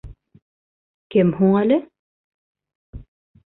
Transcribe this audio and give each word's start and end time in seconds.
Кем 1.17 1.35
һуң 1.41 1.55
әле? 1.61 1.79